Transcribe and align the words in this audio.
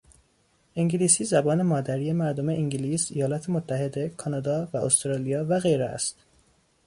انگلیسی 0.75 1.23
زبان 1.25 1.61
مادری 1.63 2.11
مردم 2.13 2.49
انگلیس، 2.49 3.11
ایالات 3.11 3.49
متحده، 3.49 4.09
کانادا 4.09 4.67
و 4.73 4.77
استرالیا 4.77 5.45
و 5.49 5.59
غیره 5.59 5.85
است. 5.85 6.17